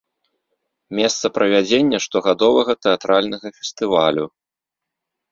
Месца 0.99 1.25
правядзення 1.37 1.99
штогадовага 2.05 2.73
тэатральнага 2.85 3.47
фестывалю. 3.59 4.25